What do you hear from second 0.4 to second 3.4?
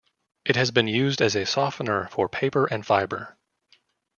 It has been used as a softener for paper and fiber.